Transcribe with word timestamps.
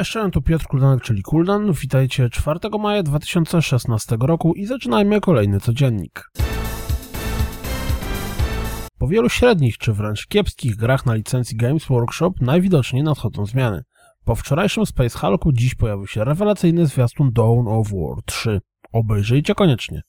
Cześć, 0.00 0.16
tu 0.32 0.42
Piotr 0.42 0.66
Kuldanek, 0.66 1.02
czyli 1.02 1.22
Kuldan. 1.22 1.72
Witajcie 1.72 2.30
4 2.30 2.60
maja 2.78 3.02
2016 3.02 4.16
roku 4.20 4.54
i 4.54 4.66
zaczynajmy 4.66 5.20
kolejny 5.20 5.60
codziennik. 5.60 6.30
Po 8.98 9.08
wielu 9.08 9.28
średnich 9.28 9.78
czy 9.78 9.92
wręcz 9.92 10.26
kiepskich 10.26 10.76
grach 10.76 11.06
na 11.06 11.14
licencji 11.14 11.56
Games 11.56 11.86
Workshop 11.86 12.32
najwidoczniej 12.40 13.02
nadchodzą 13.02 13.46
zmiany. 13.46 13.82
Po 14.24 14.34
wczorajszym 14.34 14.86
Space 14.86 15.18
Hulku 15.18 15.52
dziś 15.52 15.74
pojawił 15.74 16.06
się 16.06 16.24
rewelacyjny 16.24 16.86
zwiastun 16.86 17.32
Dawn 17.32 17.68
of 17.68 17.88
War 17.88 18.22
3. 18.26 18.60
Obejrzyjcie 18.92 19.54
koniecznie. 19.54 20.02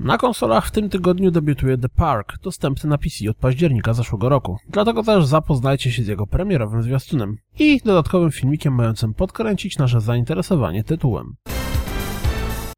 Na 0.00 0.18
konsolach 0.18 0.66
w 0.66 0.70
tym 0.70 0.88
tygodniu 0.88 1.30
debiutuje 1.30 1.78
The 1.78 1.88
Park, 1.88 2.38
dostępny 2.42 2.90
na 2.90 2.98
PC 2.98 3.30
od 3.30 3.36
października 3.36 3.94
zeszłego 3.94 4.28
roku. 4.28 4.56
Dlatego 4.68 5.02
też 5.02 5.26
zapoznajcie 5.26 5.92
się 5.92 6.02
z 6.02 6.06
jego 6.06 6.26
premierowym 6.26 6.82
zwiastunem 6.82 7.36
i 7.58 7.80
dodatkowym 7.84 8.30
filmikiem 8.30 8.74
mającym 8.74 9.14
podkręcić 9.14 9.78
nasze 9.78 10.00
zainteresowanie 10.00 10.84
tytułem. 10.84 11.34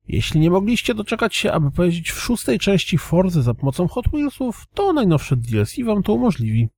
Jeśli 0.09 0.41
nie 0.41 0.51
mogliście 0.51 0.95
doczekać 0.95 1.37
się, 1.37 1.53
aby 1.53 1.71
pojeździć 1.71 2.11
w 2.11 2.21
szóstej 2.21 2.59
części 2.59 2.99
Forzy 2.99 3.43
za 3.43 3.55
pomocą 3.55 3.89
Hot 3.89 4.09
Wheelsów, 4.09 4.65
to 4.75 4.93
najnowsze 4.93 5.37
DLC 5.37 5.75
wam 5.85 6.03
to 6.03 6.13
umożliwi. 6.13 6.69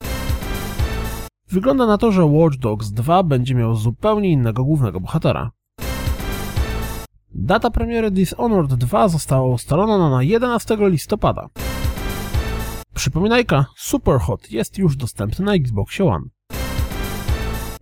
Wygląda 1.48 1.86
na 1.86 1.98
to, 1.98 2.12
że 2.12 2.24
Watch 2.24 2.56
Dogs 2.56 2.90
2 2.90 3.22
będzie 3.22 3.54
miał 3.54 3.74
zupełnie 3.74 4.30
innego 4.30 4.64
głównego 4.64 5.00
bohatera. 5.00 5.50
Data 7.36 7.70
premiery 7.70 8.10
Dishonored 8.10 8.74
2 8.74 9.08
została 9.08 9.46
ustalona 9.46 10.10
na 10.10 10.22
11 10.22 10.76
listopada. 10.80 11.48
Przypominajka, 12.94 13.66
Superhot 13.76 14.50
jest 14.50 14.78
już 14.78 14.96
dostępny 14.96 15.44
na 15.44 15.54
Xbox 15.54 16.00
One. 16.00 16.24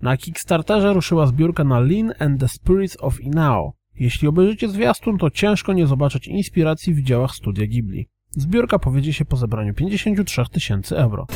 Na 0.02 0.16
Kickstarterze 0.16 0.92
ruszyła 0.92 1.26
zbiórka 1.26 1.64
na 1.64 1.80
Lean 1.80 2.12
and 2.18 2.40
the 2.40 2.48
Spirits 2.48 2.96
of 3.00 3.20
Inao. 3.20 3.72
Jeśli 3.94 4.28
obejrzycie 4.28 4.68
zwiastun, 4.68 5.18
to 5.18 5.30
ciężko 5.30 5.72
nie 5.72 5.86
zobaczyć 5.86 6.28
inspiracji 6.28 6.94
w 6.94 7.02
dziełach 7.02 7.34
studia 7.34 7.66
Ghibli. 7.66 8.08
Zbiórka 8.30 8.78
powiedzie 8.78 9.12
się 9.12 9.24
po 9.24 9.36
zebraniu 9.36 9.74
53 9.74 10.42
tysięcy 10.52 10.96
euro. 10.96 11.26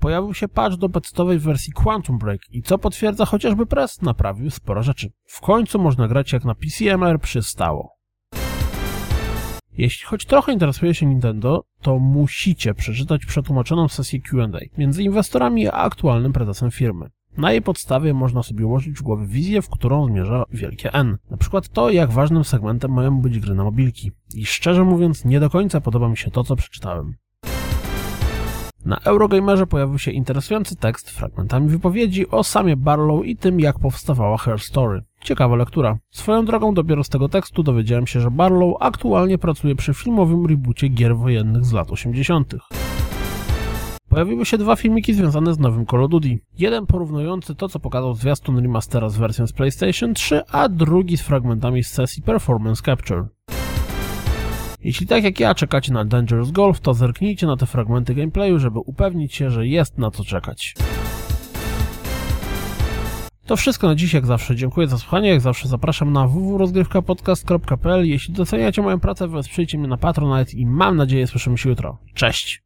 Pojawił 0.00 0.34
się 0.34 0.48
patch 0.48 0.76
do 0.76 0.88
podstawowej 0.88 1.38
wersji 1.38 1.72
Quantum 1.72 2.18
Break 2.18 2.40
i 2.50 2.62
co 2.62 2.78
potwierdza 2.78 3.24
chociażby 3.24 3.66
press, 3.66 4.02
naprawił 4.02 4.50
sporo 4.50 4.82
rzeczy. 4.82 5.10
W 5.26 5.40
końcu 5.40 5.78
można 5.78 6.08
grać 6.08 6.32
jak 6.32 6.44
na 6.44 6.54
PCMR 6.54 7.20
przystało. 7.20 7.98
Jeśli 9.78 10.06
choć 10.06 10.24
trochę 10.24 10.52
interesuje 10.52 10.94
się 10.94 11.06
Nintendo, 11.06 11.64
to 11.82 11.98
musicie 11.98 12.74
przeczytać 12.74 13.26
przetłumaczoną 13.26 13.88
sesję 13.88 14.20
Q&A 14.20 14.58
między 14.78 15.02
inwestorami 15.02 15.68
a 15.68 15.72
aktualnym 15.72 16.32
prezesem 16.32 16.70
firmy. 16.70 17.10
Na 17.36 17.52
jej 17.52 17.62
podstawie 17.62 18.14
można 18.14 18.42
sobie 18.42 18.66
ułożyć 18.66 18.98
w 18.98 19.02
głowie 19.02 19.26
wizję, 19.26 19.62
w 19.62 19.70
którą 19.70 20.06
zmierza 20.06 20.44
wielkie 20.50 20.92
N. 20.92 21.18
Na 21.30 21.36
przykład 21.36 21.68
to, 21.68 21.90
jak 21.90 22.10
ważnym 22.10 22.44
segmentem 22.44 22.92
mają 22.92 23.20
być 23.20 23.38
gry 23.38 23.54
na 23.54 23.64
mobilki. 23.64 24.12
I 24.34 24.46
szczerze 24.46 24.84
mówiąc, 24.84 25.24
nie 25.24 25.40
do 25.40 25.50
końca 25.50 25.80
podoba 25.80 26.08
mi 26.08 26.16
się 26.16 26.30
to, 26.30 26.44
co 26.44 26.56
przeczytałem. 26.56 27.14
Na 28.88 28.98
Eurogamerze 29.04 29.66
pojawił 29.66 29.98
się 29.98 30.10
interesujący 30.10 30.76
tekst 30.76 31.10
fragmentami 31.10 31.68
wypowiedzi 31.68 32.30
o 32.30 32.44
samie 32.44 32.76
Barlow 32.76 33.26
i 33.26 33.36
tym, 33.36 33.60
jak 33.60 33.78
powstawała 33.78 34.38
Her 34.38 34.60
Story. 34.60 35.02
Ciekawa 35.20 35.56
lektura. 35.56 35.98
Swoją 36.10 36.44
drogą 36.44 36.74
dopiero 36.74 37.04
z 37.04 37.08
tego 37.08 37.28
tekstu 37.28 37.62
dowiedziałem 37.62 38.06
się, 38.06 38.20
że 38.20 38.30
Barlow 38.30 38.76
aktualnie 38.80 39.38
pracuje 39.38 39.74
przy 39.76 39.94
filmowym 39.94 40.46
reboocie 40.46 40.88
gier 40.88 41.16
wojennych 41.16 41.64
z 41.64 41.72
lat 41.72 41.90
80. 41.90 42.54
Pojawiły 44.08 44.46
się 44.46 44.58
dwa 44.58 44.76
filmiki 44.76 45.14
związane 45.14 45.54
z 45.54 45.58
nowym 45.58 45.86
Call 45.86 46.04
of 46.04 46.10
Duty. 46.10 46.38
Jeden 46.58 46.86
porównujący 46.86 47.54
to, 47.54 47.68
co 47.68 47.80
pokazał 47.80 48.14
zwiastun 48.14 48.58
remastera 48.58 49.08
z 49.08 49.16
wersją 49.16 49.46
z 49.46 49.52
PlayStation 49.52 50.14
3, 50.14 50.42
a 50.52 50.68
drugi 50.68 51.16
z 51.16 51.22
fragmentami 51.22 51.84
z 51.84 51.90
sesji 51.90 52.22
Performance 52.22 52.82
Capture. 52.82 53.24
Jeśli 54.84 55.06
tak 55.06 55.24
jak 55.24 55.40
ja 55.40 55.54
czekacie 55.54 55.92
na 55.92 56.04
Dangerous 56.04 56.50
Golf, 56.50 56.80
to 56.80 56.94
zerknijcie 56.94 57.46
na 57.46 57.56
te 57.56 57.66
fragmenty 57.66 58.14
gameplayu, 58.14 58.58
żeby 58.58 58.78
upewnić 58.78 59.34
się, 59.34 59.50
że 59.50 59.66
jest 59.66 59.98
na 59.98 60.10
co 60.10 60.24
czekać. 60.24 60.74
To 63.46 63.56
wszystko 63.56 63.86
na 63.86 63.94
dziś, 63.94 64.14
jak 64.14 64.26
zawsze. 64.26 64.56
Dziękuję 64.56 64.88
za 64.88 64.98
słuchanie, 64.98 65.28
jak 65.28 65.40
zawsze 65.40 65.68
zapraszam 65.68 66.12
na 66.12 66.26
www.rozgrywkapodcast.pl 66.26 68.08
Jeśli 68.08 68.34
doceniacie 68.34 68.82
moją 68.82 69.00
pracę, 69.00 69.28
wesprzyjcie 69.28 69.78
mnie 69.78 69.88
na 69.88 69.96
Patronite 69.96 70.52
i 70.52 70.66
mam 70.66 70.96
nadzieję 70.96 71.26
słyszymy 71.26 71.58
się 71.58 71.68
jutro. 71.68 71.98
Cześć! 72.14 72.62